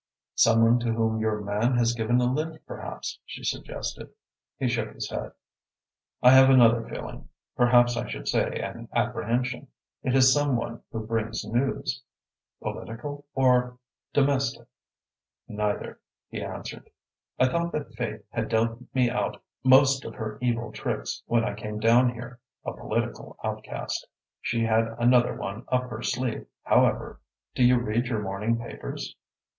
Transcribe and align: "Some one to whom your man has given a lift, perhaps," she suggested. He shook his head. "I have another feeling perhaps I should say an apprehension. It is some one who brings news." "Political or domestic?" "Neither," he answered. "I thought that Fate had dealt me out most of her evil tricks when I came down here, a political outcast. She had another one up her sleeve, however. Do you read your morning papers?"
"Some 0.33 0.63
one 0.63 0.79
to 0.79 0.91
whom 0.93 1.19
your 1.19 1.41
man 1.41 1.75
has 1.77 1.93
given 1.93 2.19
a 2.21 2.25
lift, 2.25 2.65
perhaps," 2.65 3.19
she 3.23 3.43
suggested. 3.43 4.09
He 4.57 4.67
shook 4.67 4.95
his 4.95 5.11
head. 5.11 5.33
"I 6.23 6.31
have 6.31 6.49
another 6.49 6.81
feeling 6.89 7.29
perhaps 7.55 7.95
I 7.95 8.07
should 8.09 8.27
say 8.27 8.51
an 8.61 8.89
apprehension. 8.95 9.67
It 10.01 10.15
is 10.15 10.33
some 10.33 10.55
one 10.55 10.81
who 10.91 11.05
brings 11.05 11.45
news." 11.45 12.01
"Political 12.63 13.27
or 13.35 13.77
domestic?" 14.11 14.67
"Neither," 15.47 15.99
he 16.29 16.41
answered. 16.41 16.89
"I 17.37 17.47
thought 17.49 17.71
that 17.73 17.93
Fate 17.93 18.21
had 18.31 18.49
dealt 18.49 18.79
me 18.95 19.07
out 19.11 19.39
most 19.63 20.03
of 20.03 20.15
her 20.15 20.39
evil 20.41 20.71
tricks 20.71 21.21
when 21.27 21.43
I 21.43 21.53
came 21.53 21.79
down 21.79 22.13
here, 22.13 22.39
a 22.65 22.73
political 22.73 23.37
outcast. 23.43 24.07
She 24.41 24.63
had 24.63 24.95
another 24.97 25.35
one 25.35 25.63
up 25.67 25.91
her 25.91 26.01
sleeve, 26.01 26.47
however. 26.63 27.21
Do 27.53 27.63
you 27.63 27.77
read 27.77 28.07
your 28.07 28.23
morning 28.23 28.57
papers?" 28.57 29.15